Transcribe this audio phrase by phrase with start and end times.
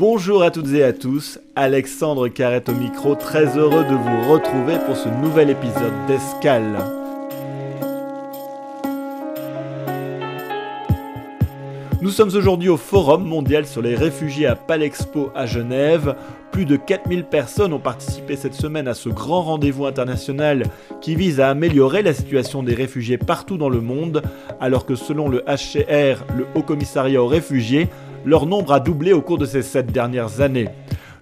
[0.00, 4.78] Bonjour à toutes et à tous, Alexandre Carrette au micro, très heureux de vous retrouver
[4.86, 6.78] pour ce nouvel épisode d'Escale.
[12.00, 16.16] Nous sommes aujourd'hui au Forum mondial sur les réfugiés à Palexpo à Genève.
[16.50, 20.64] Plus de 4000 personnes ont participé cette semaine à ce grand rendez-vous international
[21.02, 24.22] qui vise à améliorer la situation des réfugiés partout dans le monde,
[24.60, 27.90] alors que selon le HCR, le Haut Commissariat aux réfugiés,
[28.24, 30.68] leur nombre a doublé au cours de ces sept dernières années.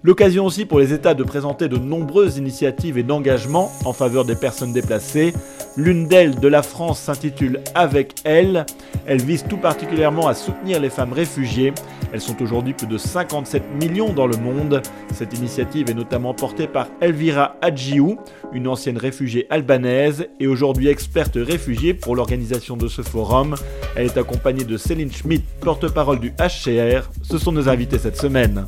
[0.01, 4.35] L'occasion aussi pour les États de présenter de nombreuses initiatives et d'engagements en faveur des
[4.35, 5.33] personnes déplacées.
[5.77, 8.65] L'une d'elles de la France s'intitule Avec elle.
[9.05, 11.73] Elle vise tout particulièrement à soutenir les femmes réfugiées.
[12.11, 14.81] Elles sont aujourd'hui plus de 57 millions dans le monde.
[15.13, 18.17] Cette initiative est notamment portée par Elvira Adjiou,
[18.51, 23.55] une ancienne réfugiée albanaise et aujourd'hui experte réfugiée pour l'organisation de ce forum.
[23.95, 27.09] Elle est accompagnée de Céline Schmidt, porte-parole du HCR.
[27.21, 28.65] Ce sont nos invités cette semaine.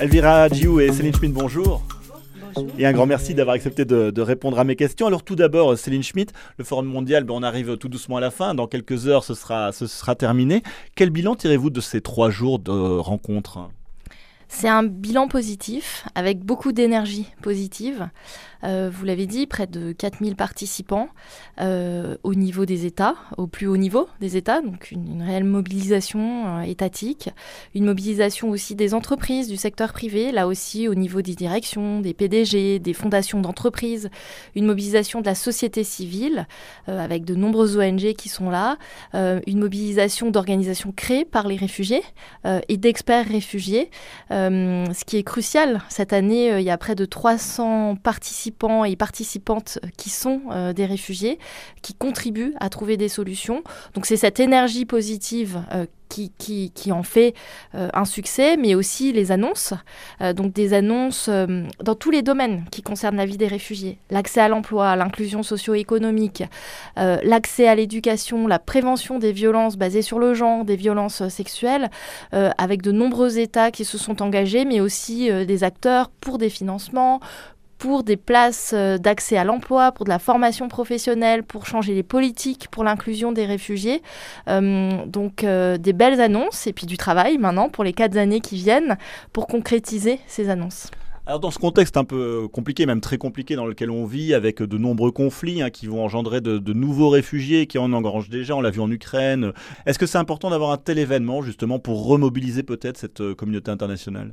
[0.00, 1.82] Elvira Djiou et Céline Schmidt, bonjour.
[2.78, 5.06] Et un grand merci d'avoir accepté de, de répondre à mes questions.
[5.06, 8.30] Alors tout d'abord, Céline Schmidt, le Forum mondial, ben, on arrive tout doucement à la
[8.30, 8.54] fin.
[8.54, 10.62] Dans quelques heures, ce sera, ce sera terminé.
[10.94, 13.70] Quel bilan tirez-vous de ces trois jours de rencontres?
[14.48, 18.08] C'est un bilan positif, avec beaucoup d'énergie positive.
[18.64, 21.08] Euh, vous l'avez dit, près de 4000 participants
[21.60, 26.46] euh, au niveau des États, au plus haut niveau des États, donc une, réelle mobilisation
[26.46, 27.30] euh, étatique,
[27.74, 32.14] une mobilisation aussi des entreprises, du secteur privé, là aussi au niveau des directions, des
[32.14, 34.08] PDG, des fondations d'entreprises,
[34.54, 36.46] une mobilisation de la société civile,
[36.86, 38.78] avec de nombreuses ONG qui sont là,
[39.12, 42.02] une mobilisation d'organisations créées par les réfugiés
[42.68, 43.90] et d'experts réfugiés,
[44.30, 45.82] ce qui est crucial.
[45.88, 48.53] Cette année, il y a près de 300 participants
[48.86, 51.38] et participantes qui sont euh, des réfugiés,
[51.82, 53.62] qui contribuent à trouver des solutions.
[53.94, 57.34] Donc c'est cette énergie positive euh, qui, en fait
[57.74, 59.74] euh, un succès, mais aussi les annonces.
[60.36, 63.98] Donc des annonces dans tous les domaines qui concernent la vie des réfugiés.
[64.10, 66.44] L'accès à l'emploi, l'inclusion socio-économique,
[66.96, 71.90] l'accès à l'éducation, la prévention des violences basées sur le genre, des violences sexuelles,
[72.30, 77.18] avec de nombreux États qui se sont engagés, mais aussi des acteurs pour des financements,
[77.84, 82.02] pour des places euh, d'accès à l'emploi, pour de la formation professionnelle, pour changer les
[82.02, 84.00] politiques, pour l'inclusion des réfugiés.
[84.48, 88.40] Euh, donc euh, des belles annonces et puis du travail maintenant pour les quatre années
[88.40, 88.96] qui viennent
[89.34, 90.90] pour concrétiser ces annonces.
[91.26, 94.62] Alors dans ce contexte un peu compliqué, même très compliqué dans lequel on vit, avec
[94.62, 98.56] de nombreux conflits hein, qui vont engendrer de, de, nouveaux réfugiés qui en engrangent déjà,
[98.56, 99.52] on l'a vu en Ukraine,
[99.84, 104.32] est-ce que c'est important d'avoir un tel événement justement pour remobiliser peut-être cette communauté internationale?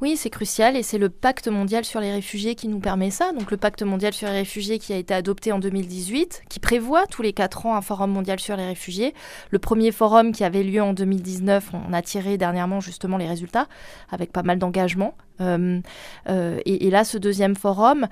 [0.00, 3.32] Oui, c'est crucial et c'est le pacte mondial sur les réfugiés qui nous permet ça.
[3.32, 7.06] Donc le pacte mondial sur les réfugiés qui a été adopté en 2018, qui prévoit
[7.06, 9.12] tous les quatre ans un forum mondial sur les réfugiés.
[9.50, 13.66] Le premier forum qui avait lieu en 2019, on a tiré dernièrement justement les résultats
[14.10, 15.14] avec pas mal d'engagement.
[15.40, 15.80] Euh,
[16.28, 18.06] euh, et, et là, ce deuxième forum,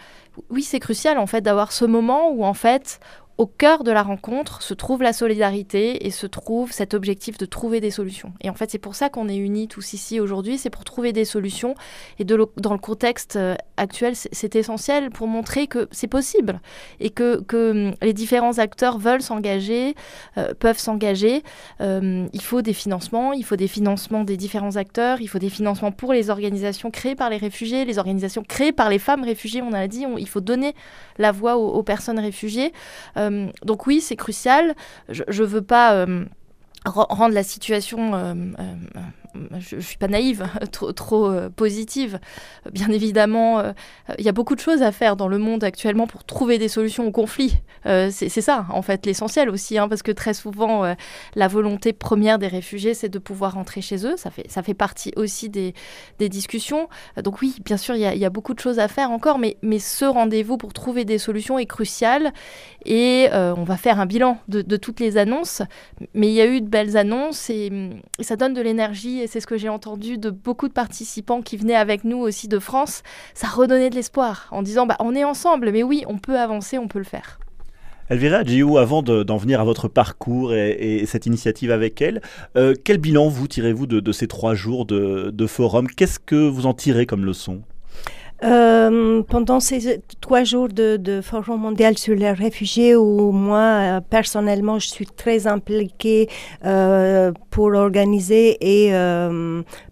[0.50, 2.98] oui, c'est crucial en fait d'avoir ce moment où en fait
[3.38, 7.44] au cœur de la rencontre se trouve la solidarité et se trouve cet objectif de
[7.44, 8.32] trouver des solutions.
[8.40, 11.12] Et en fait, c'est pour ça qu'on est unis tous ici aujourd'hui, c'est pour trouver
[11.12, 11.74] des solutions.
[12.18, 12.36] Et dans
[12.72, 16.60] le contexte euh, actuel, c'est essentiel pour montrer que c'est possible
[16.98, 19.94] et que, que, les différents acteurs veulent s'engager,
[20.38, 21.42] euh, peuvent s'engager.
[21.82, 25.50] Euh, il faut des financements, il faut des financements des différents acteurs, il faut des
[25.50, 29.60] financements pour les organisations créées par les réfugiés, les organisations créées par les femmes réfugiées,
[29.60, 30.74] on a dit, il faut donner
[31.18, 32.72] la voix aux, personnes réfugiées.
[33.64, 34.74] Donc oui, c'est crucial.
[35.08, 36.24] Je ne veux pas euh,
[36.84, 38.34] rendre la situation euh,
[39.58, 42.18] je, je suis pas naïve, trop, euh, positive.
[42.72, 43.74] Bien évidemment, il
[44.10, 46.68] euh, y a beaucoup de choses à faire dans le monde actuellement pour trouver des
[46.68, 47.58] solutions aux conflits.
[47.86, 50.94] Euh, c'est ça, en fait, l'essentiel aussi, hein, parce que très souvent,
[51.34, 54.16] la volonté première des réfugiés, c'est de pouvoir rentrer chez eux.
[54.16, 55.74] Ça fait, ça fait partie aussi des,
[56.18, 56.88] des discussions.
[57.22, 59.56] Donc oui, bien sûr, il y, y, a beaucoup de choses à faire encore, mais,
[59.62, 62.32] mais ce rendez-vous pour trouver des solutions est crucial.
[62.84, 65.62] Et on va faire un bilan de, de, toutes les annonces.
[66.14, 67.70] Mais il y a eu de belles annonces et,
[68.18, 71.56] et ça donne de l'énergie c'est ce que j'ai entendu de beaucoup de participants qui
[71.56, 73.02] venaient avec nous aussi de France,
[73.34, 76.78] ça redonnait de l'espoir en disant bah, on est ensemble, mais oui, on peut avancer,
[76.78, 77.38] on peut le faire.
[78.08, 82.20] Elvira Gio, avant d'en de, venir à votre parcours et, et, cette initiative avec elle,
[82.56, 85.88] euh, quel bilan vous tirez-vous de, ces trois jours de forum?
[85.88, 87.62] Qu'est-ce que vous en tirez comme leçon?
[88.44, 94.78] Euh, pendant ces trois jours de, Forum mondial sur les réfugiés, où moi, euh, personnellement,
[94.78, 96.28] je suis très impliquée
[96.64, 98.92] euh, pour organiser et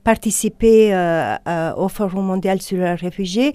[0.03, 0.95] participer
[1.77, 3.53] au Forum mondial sur les réfugiés,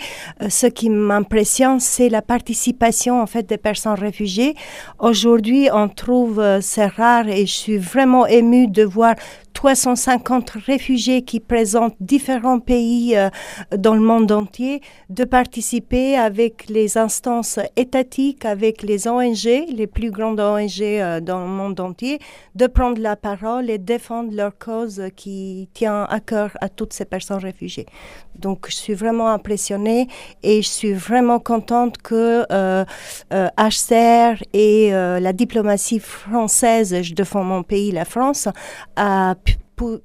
[0.48, 4.56] ce qui m'impressionne, c'est la participation en fait des personnes réfugiées.
[4.98, 9.16] Aujourd'hui, on trouve c'est rare et je suis vraiment émue de voir
[9.60, 13.30] 350 réfugiés qui présentent différents pays euh,
[13.76, 14.80] dans le monde entier,
[15.10, 21.42] de participer avec les instances étatiques, avec les ONG, les plus grandes ONG euh, dans
[21.42, 22.20] le monde entier,
[22.56, 27.04] de prendre la parole et défendre leur cause qui tient à cœur à toutes ces
[27.04, 27.88] personnes réfugiées.
[28.36, 30.08] Donc, je suis vraiment impressionnée
[30.42, 32.86] et je suis vraiment contente que euh,
[33.30, 38.48] HCR et la diplomatie française, je défends mon pays, la France,
[38.96, 39.36] a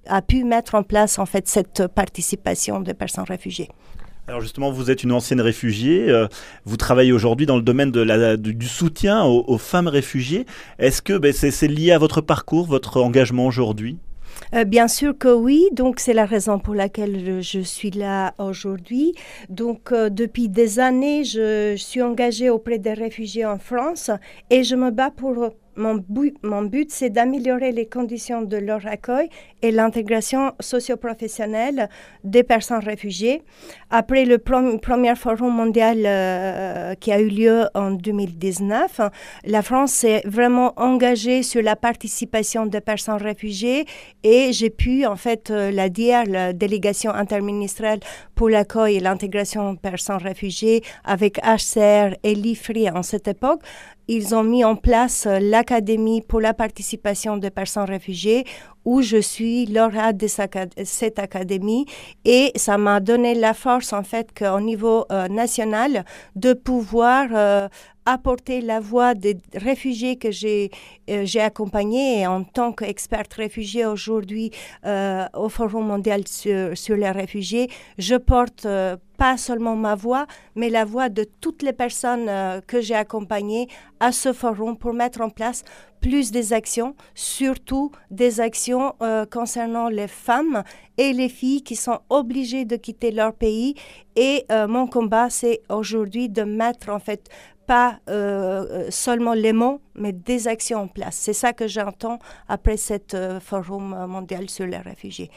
[0.07, 3.69] a pu mettre en place en fait cette participation des personnes réfugiées.
[4.27, 6.27] Alors justement, vous êtes une ancienne réfugiée, euh,
[6.65, 10.47] vous travaillez aujourd'hui dans le domaine de la, du, soutien aux, femmes réfugiées.
[10.79, 13.99] Est-ce que ben, c'est lié à votre parcours, votre engagement aujourd'hui?
[14.55, 19.15] Euh, bien sûr que oui, donc c'est la raison pour laquelle je, suis là aujourd'hui.
[19.51, 24.11] Donc euh, depuis des années, je, suis engagée auprès des réfugiés en France
[24.49, 28.87] et je me bats pour mon but, mon but c'est d'améliorer les conditions de leur
[28.87, 29.29] accueil
[29.63, 31.89] et l'intégration socio-professionnelle
[32.23, 33.43] des personnes réfugiées.
[33.91, 39.01] Après le premier forum mondial euh, qui a eu lieu en 2019,
[39.45, 43.87] la France s'est vraiment engagée sur la participation des personnes réfugiées
[44.23, 48.01] et j'ai pu, en fait, euh, la dire, la délégation interministérielle
[48.35, 53.61] pour l'accueil et l'intégration des personnes réfugiées avec HCR et l'IFRI en cette époque,
[54.09, 58.45] ils ont mis en place euh, l'Académie pour la participation des personnes réfugiées
[58.85, 61.87] où je suis lauréat de cette académie.
[62.25, 66.05] Et ça m'a donné la force en fait qu'au niveau euh, national
[66.37, 67.69] de pouvoir euh,
[68.07, 70.71] apporter la voix des réfugiés que j'ai
[71.09, 72.27] j'ai accompagnés.
[72.27, 74.51] En tant qu'experte réfugiée aujourd'hui
[75.35, 78.67] au Forum mondial sur, sur, les réfugiés, je porte
[79.17, 83.69] pas seulement ma voix, mais la voix de toutes les personnes euh, que j'ai accompagnées
[84.01, 85.65] à ce forum pour mettre en place
[86.01, 90.63] plus des actions, surtout des actions euh, concernant les femmes
[90.99, 93.75] et les filles qui sont obligées de quitter leur pays.
[94.17, 97.29] Et euh, mon combat, c'est aujourd'hui de mettre en fait
[97.67, 97.99] pas
[98.91, 101.17] seulement les mots, mais des actions en place.
[101.17, 105.31] C'est ça que j'entends après cet forum mondial sur les réfugiés.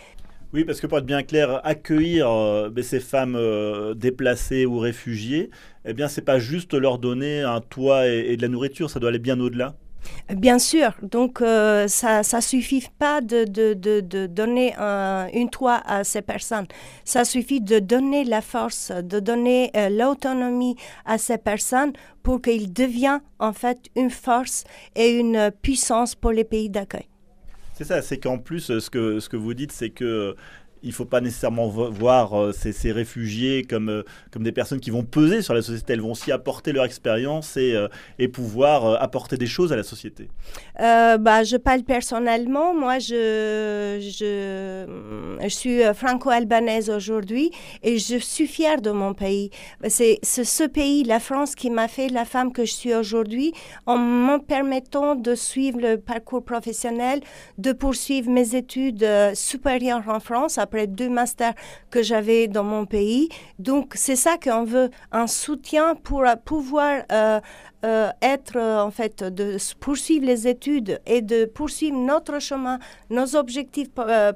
[0.54, 4.80] Oui, parce que pour être bien clair, accueillir euh, ben, ces femmes euh, déplacées ou
[4.80, 5.50] réfugiées,
[5.84, 9.10] eh bien, c'est pas juste leur donner un toit et, de la nourriture, ça doit
[9.10, 9.76] aller bien au-delà.
[10.36, 16.22] Bien sûr, donc euh, ça ne suffit pas de, donner un, une toit à ces
[16.22, 16.68] personnes.
[17.06, 20.76] Ça suffit de donner la force, de donner l'autonomie
[21.06, 21.94] à ces personnes
[22.24, 24.66] pour qu'ils deviennent en fait une force
[24.96, 27.08] et une puissance pour les pays d'accueil.
[27.74, 30.36] C'est ça, c'est qu'en plus, ce que vous dites, c'est que
[30.84, 34.90] il ne faut pas nécessairement voir euh, ces, réfugiés comme, euh, comme des personnes qui
[34.90, 35.94] vont peser sur la société.
[35.94, 37.88] Elles vont aussi apporter leur expérience et, euh,
[38.20, 40.30] et pouvoir apporter des choses à la société.
[40.78, 42.74] bah, je parle personnellement.
[42.74, 44.86] Moi, je, je,
[45.44, 47.52] je suis franco-albanaise aujourd'hui
[47.84, 49.50] et je suis fière de mon pays.
[49.88, 53.54] C'est ce pays, la France, qui m'a fait la femme que je suis aujourd'hui
[53.86, 57.22] en me permettant de suivre le parcours professionnel,
[57.58, 61.54] de poursuivre mes études supérieures en France deux masters
[61.90, 63.30] que j'avais dans mon pays.
[63.58, 67.40] Donc, c'est ça qu'on veut, un soutien pour pouvoir euh,
[67.86, 72.80] euh, être, euh, en fait, de poursuivre les études et de poursuivre notre chemin,
[73.10, 73.90] nos objectifs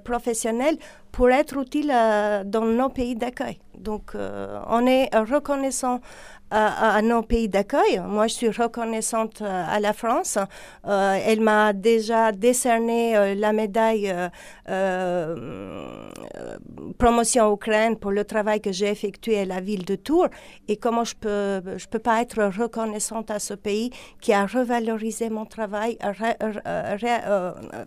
[0.04, 0.78] professionnels
[1.12, 1.94] pour être utile
[2.46, 3.60] dans nos pays d'accueil.
[3.78, 6.00] Donc, on est reconnaissant
[6.52, 8.02] à, nos pays d'accueil.
[8.06, 10.38] Moi, je suis reconnaissante euh, à la France.
[10.86, 14.14] Euh, elle m'a déjà décerné euh, la médaille
[16.98, 20.28] promotion Ukraine pour le travail que j'ai effectué à la ville de Tours.
[20.68, 23.92] Et comment je peux, je peux pas être reconnaissante à ce pays
[24.22, 25.98] qui a revalorisé mon travail,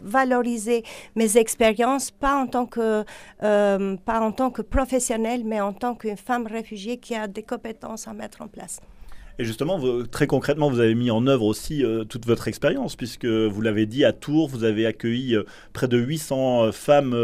[0.03, 3.05] valorisé mes expériences, pas en tant que,
[3.41, 8.09] pas en tant que professionnelle, mais en tant qu'une femme réfugiée qui a des compétences
[8.09, 8.54] à mettre en place.
[8.55, 8.81] place.
[9.41, 9.81] Et justement,
[10.13, 13.85] très concrètement, vous avez mis en œuvre aussi euh, toute votre expérience, puisque vous l'avez
[13.85, 17.17] dit, à Tours, vous avez accueilli euh, près de 800 euh, femmes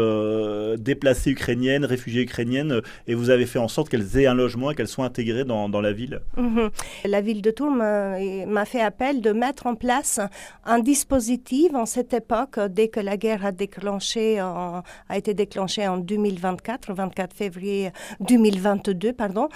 [0.77, 4.75] déplacées ukrainiennes, réfugiées ukrainiennes, et vous avez fait en sorte qu'elles aient un logement et
[4.75, 6.19] qu'elles soient intégrées dans, la ville.
[6.35, 6.69] Mhm.
[7.05, 10.19] La ville de Tours m'a fait appel de mettre en place
[10.65, 14.83] un dispositif en cette époque, dès que la guerre a, déclenché a
[15.15, 19.47] été déclenchée en 2024, 24 février 2022, pardon.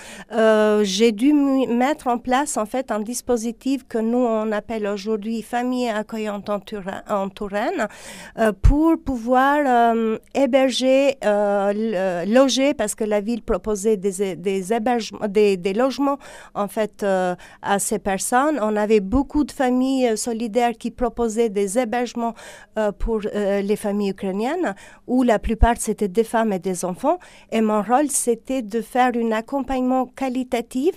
[0.84, 5.90] J'ai dû mettre en place en fait un dispositif que nous on appelle aujourd'hui famille
[5.90, 7.88] accueillante en, Touraine
[8.38, 15.28] euh, pour pouvoir euh, héberger, euh, loger parce que la ville proposait des, des, hébergements,
[15.28, 16.18] des, logements
[16.54, 18.60] en fait à ces personnes.
[18.62, 22.34] On avait beaucoup de familles solidaires qui proposaient des hébergements
[23.00, 24.76] pour les familles ukrainiennes
[25.08, 27.20] où la plupart c'était des femmes et des enfants.
[27.52, 30.96] Et mon rôle c'était de faire un accompagnement qualitatif,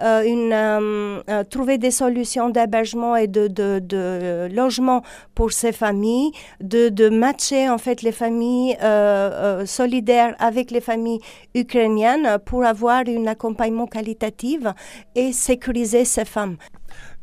[0.00, 0.52] une
[0.86, 5.02] euh, euh, trouver des solutions d'hébergement et de, de, logement
[5.34, 11.20] pour ces familles, de, de matcher en fait les familles euh, solidaires avec les familles
[11.54, 14.60] ukrainiennes pour avoir un accompagnement qualitatif
[15.14, 16.56] et sécuriser ces femmes.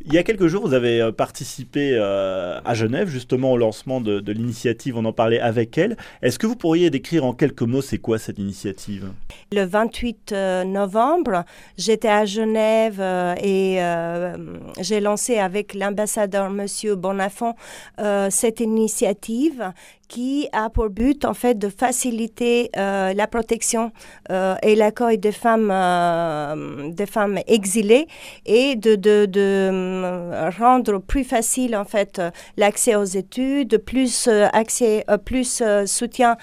[0.06, 4.02] Il y a quelques jours, vous avez euh, participé euh, à Genève, justement, au lancement
[4.02, 4.98] de, l'initiative.
[4.98, 5.96] On en parlait avec elle.
[6.22, 9.12] Est-ce que vous pourriez décrire en quelques mots, c'est quoi cette initiative?
[9.54, 11.46] Le 28 euh, novembre,
[11.78, 13.02] j'étais à Genève
[13.42, 13.80] et
[14.82, 17.54] j'ai lancé avec l'ambassadeur Monsieur Bonafont
[18.30, 19.72] cette initiative
[20.08, 23.92] qui a pour but en fait de faciliter la protection
[24.30, 25.74] et l'accueil des femmes,
[26.94, 28.08] des femmes exilées
[28.46, 28.96] et de,
[30.58, 32.22] rendre plus facile en fait
[32.58, 36.38] l'accès aux études, plus accès, plus soutien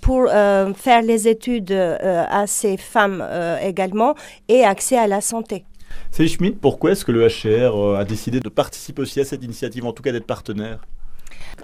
[0.00, 3.26] pour faire les études à ces femmes
[3.62, 4.14] également
[4.48, 5.64] et accès à la santé.
[6.10, 9.84] C'est Schmidt, pourquoi est-ce que le HCR a décidé de participer aussi à cette initiative,
[9.84, 10.80] en tout cas d'être partenaire?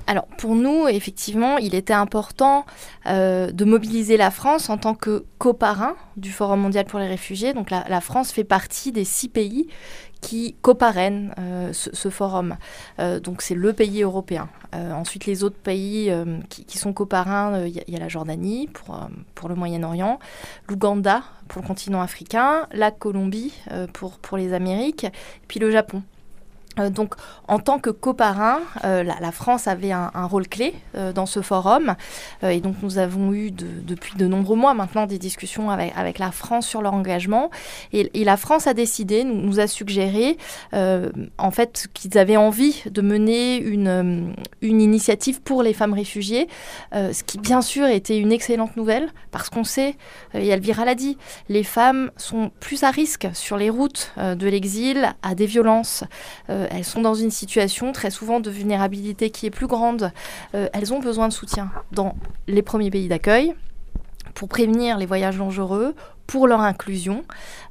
[0.06, 2.66] Alors pour nous, effectivement, il était important
[3.06, 7.54] euh, de mobiliser la France en tant que coparrain du Forum mondial pour les réfugiés.
[7.54, 9.68] Donc la, France fait partie des six pays
[10.24, 12.56] qui coparrainent euh, ce, forum.
[12.98, 14.48] Euh, donc c'est le pays européen.
[14.72, 16.12] ensuite, les autres pays
[16.48, 18.68] qui, sont coparrains, il y, a la Jordanie
[19.34, 20.18] pour, le Moyen-Orient,
[20.68, 23.52] l'Ouganda pour le continent africain, la Colombie
[23.92, 25.06] pour, pour les Amériques,
[25.46, 26.02] puis le Japon.
[26.78, 27.14] Euh, donc,
[27.48, 31.94] en tant que coparrain, euh, la, France avait un, rôle clé euh, dans ce forum.
[32.42, 36.66] et donc, nous avons eu depuis de nombreux mois maintenant des discussions avec, la France
[36.66, 37.50] sur leur engagement.
[37.92, 40.38] Et, la France a décidé, nous, a suggéré,
[40.72, 46.48] en fait, qu'ils avaient envie de mener une, une initiative pour les femmes réfugiées,
[46.92, 49.96] ce qui, bien sûr, était une excellente nouvelle, parce qu'on sait,
[50.32, 55.14] et Elvira l'a dit, les femmes sont plus à risque sur les routes de l'exil
[55.22, 56.04] à des violences.
[56.64, 60.12] Euh, elles sont dans une situation très souvent de vulnérabilité qui est plus grande.
[60.54, 62.14] Euh, elles ont besoin de soutien dans
[62.46, 63.54] les premiers pays d'accueil
[64.34, 65.94] pour prévenir les voyages dangereux,
[66.26, 67.24] pour leur inclusion.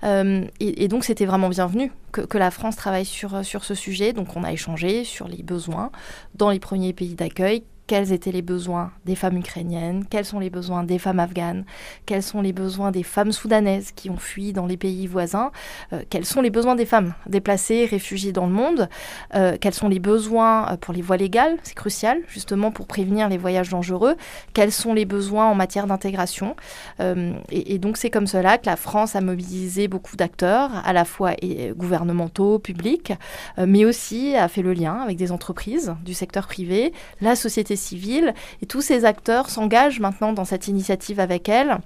[0.03, 4.13] Euh, et, donc c'était vraiment bienvenu que, la France travaille sur, sur ce sujet.
[4.13, 5.91] Donc on a échangé sur les besoins
[6.35, 10.49] dans les premiers pays d'accueil, quels étaient les besoins des femmes ukrainiennes, quels sont les
[10.49, 11.65] besoins des femmes afghanes,
[12.05, 15.51] quels sont les besoins des femmes soudanaises qui ont fui dans les pays voisins,
[15.91, 18.89] euh, quels sont les besoins des femmes déplacées, réfugiées dans le monde,
[19.35, 23.27] euh, quels sont les besoins euh, pour les voies légales, c'est crucial justement pour prévenir
[23.27, 24.15] les voyages dangereux,
[24.53, 26.55] quels sont les besoins en matière d'intégration.
[26.99, 31.05] Et, et, donc c'est comme cela que la France a mobilisé beaucoup d'acteurs, à la
[31.05, 31.33] fois
[31.75, 33.13] gouvernementaux, publics,
[33.57, 38.33] mais aussi a fait le lien avec des entreprises du secteur privé, la société civile.
[38.61, 41.79] Et tous ces acteurs s'engagent maintenant dans cette initiative avec elle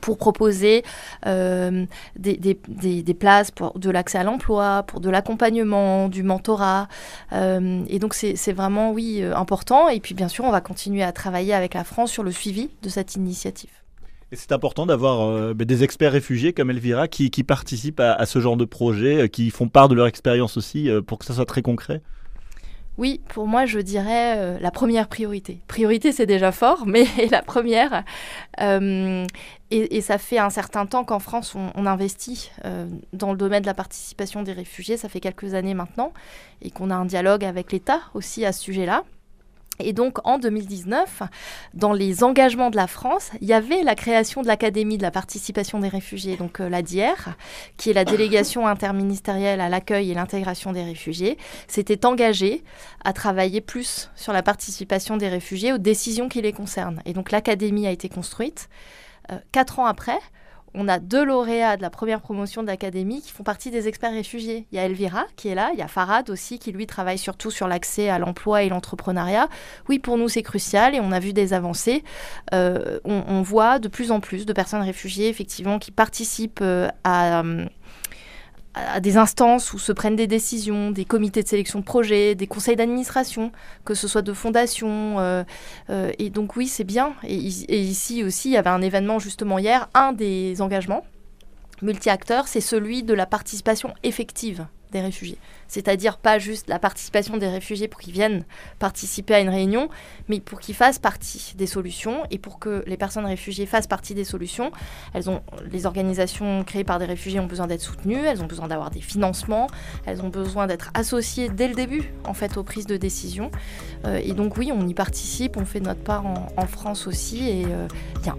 [0.00, 0.82] pour proposer
[1.26, 1.84] euh,
[2.16, 6.88] des, places pour de l'accès à l'emploi, pour de l'accompagnement, du mentorat.
[7.32, 9.88] Euh, et donc c'est vraiment, oui, euh, important.
[9.88, 12.70] Et puis bien sûr, on va continuer à travailler avec la France sur le suivi
[12.82, 13.70] de cette initiative.
[14.30, 18.38] Et c'est important d'avoir ben, des experts réfugiés comme Elvira qui, participent à, à, ce
[18.40, 21.60] genre de projet, qui font part de leur expérience aussi pour que ça soit très
[21.60, 22.00] concret.
[22.98, 25.60] Oui, pour moi, je dirais euh, la première priorité.
[25.66, 28.04] Priorité, c'est déjà fort, mais la première.
[28.60, 29.26] Euh,
[29.70, 33.66] et, ça fait un certain temps qu'en France, on, investit euh, dans le domaine de
[33.66, 34.98] la participation des réfugiés.
[34.98, 36.12] Ça fait quelques années maintenant.
[36.60, 39.04] Et qu'on a un dialogue avec l'État aussi à ce sujet-là.
[39.84, 41.22] Et donc en 2019,
[41.74, 45.10] dans les engagements de la France, il y avait la création de l'Académie de la
[45.10, 47.14] participation des réfugiés, donc euh, la DIER,
[47.76, 52.62] qui est la délégation interministérielle à l'accueil et l'intégration des réfugiés, s'était engagée
[53.04, 57.02] à travailler plus sur la participation des réfugiés aux décisions qui les concernent.
[57.04, 58.68] Et donc l'Académie a été construite.
[59.30, 60.18] Euh, quatre ans après,
[60.74, 64.12] on a deux lauréats de la première promotion de l'Académie qui font partie des experts
[64.12, 64.66] réfugiés.
[64.72, 67.18] Il y a Elvira qui est là, il y a Farad aussi qui lui travaille
[67.18, 69.48] surtout sur l'accès à l'emploi et l'entrepreneuriat.
[69.88, 72.02] Oui, pour nous c'est crucial et on a vu des avancées.
[72.54, 77.42] Euh, on, voit de plus en plus de personnes réfugiées effectivement qui participent euh, à
[78.74, 82.46] à des instances où se prennent des décisions, des comités de sélection de projets, des
[82.46, 83.52] conseils d'administration,
[83.84, 85.18] que ce soit de fondations.
[85.20, 85.44] Euh,
[85.90, 87.14] euh, et donc oui, c'est bien.
[87.24, 89.88] Et, et, ici aussi, il y avait un événement justement hier.
[89.94, 91.04] Un des engagements
[91.82, 95.38] multi-acteurs, c'est celui de la participation effective des réfugiés.
[95.68, 98.44] C'est-à-dire pas juste la participation des réfugiés pour qu'ils viennent
[98.78, 99.88] participer à une réunion,
[100.28, 102.22] mais pour qu'ils fassent partie des solutions.
[102.30, 104.70] Et pour que les personnes réfugiées fassent partie des solutions,
[105.14, 108.68] elles ont, les organisations créées par des réfugiés ont besoin d'être soutenues, elles ont besoin
[108.68, 109.66] d'avoir des financements,
[110.06, 113.50] elles ont besoin d'être associées dès le début, en fait, aux prises de décision.
[114.06, 117.48] Euh, et donc oui, on y participe, on fait notre part en, France aussi.
[117.48, 117.88] Et euh,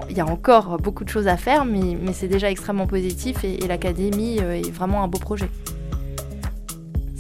[0.10, 3.58] il y, a encore beaucoup de choses à faire, mais, c'est déjà extrêmement positif et,
[3.68, 5.50] l'Académie euh, est vraiment un beau projet.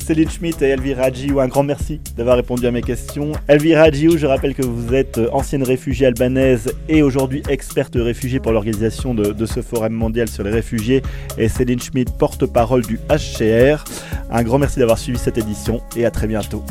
[0.03, 3.31] Céline Schmitt et Elvira Adjiou, un grand merci d'avoir répondu à mes questions.
[3.48, 8.51] Elvira Adjiou, je rappelle que vous êtes ancienne réfugiée albanaise et aujourd'hui experte réfugiée pour
[8.51, 11.01] l'organisation de, de, ce forum mondial sur les réfugiés.
[11.38, 13.86] Et Céline Schmitt, porte-parole du HCR.
[14.29, 16.65] Un grand merci d'avoir suivi cette édition et à très bientôt.